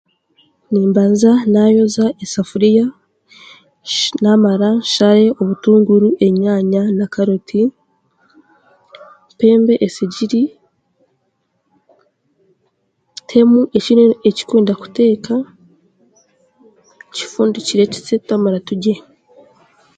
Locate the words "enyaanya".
6.27-6.81